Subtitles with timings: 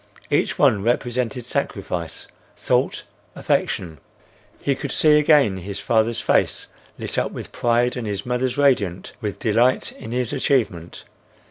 [0.31, 2.25] Each one represented sacrifice,
[2.57, 3.03] thought,
[3.35, 3.99] affection.
[4.59, 6.65] He could see again his father's face
[6.97, 11.03] lit up with pride and his mother's radiant with delight in his achievement.